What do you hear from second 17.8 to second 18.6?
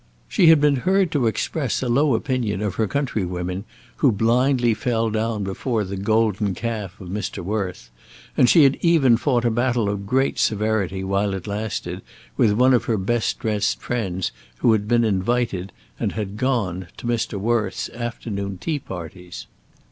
afternoon